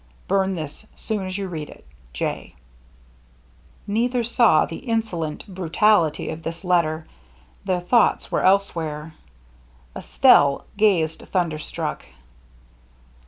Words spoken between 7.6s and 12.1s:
their thoughts were elsewhere. Estelle gazed, thunderstruck.